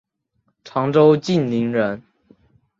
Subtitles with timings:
[0.63, 2.01] 常州晋陵人。